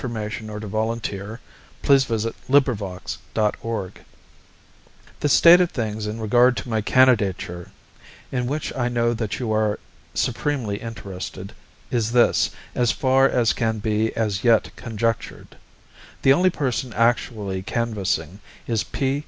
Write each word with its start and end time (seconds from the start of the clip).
LETTERS 0.03 0.41
MARCUS 0.41 0.63
TULLIUS 0.63 0.99
CICERO 1.03 1.39
I 1.85 2.59
To 2.59 2.71
ATTICUS 2.73 3.19
(AT 3.35 3.35
ATHENS) 3.35 3.59
ROME, 3.63 3.91
JULY 3.93 4.03
THE 5.19 5.29
state 5.29 5.61
of 5.61 5.69
things 5.69 6.07
in 6.07 6.19
regard 6.19 6.57
to 6.57 6.67
my 6.69 6.81
candidature, 6.81 7.69
in 8.31 8.47
which 8.47 8.73
I 8.75 8.89
know 8.89 9.13
that 9.13 9.37
you 9.37 9.51
are 9.53 9.77
supremely 10.15 10.77
interested, 10.77 11.53
is 11.91 12.13
this, 12.13 12.49
as 12.73 12.91
far 12.91 13.29
as 13.29 13.53
can 13.53 13.77
be 13.77 14.11
as 14.15 14.43
yet 14.43 14.71
conjectured. 14.75 15.55
The 16.23 16.33
only 16.33 16.49
person 16.49 16.93
actually 16.93 17.61
canvassing 17.61 18.39
is 18.65 18.83
P. 18.83 19.19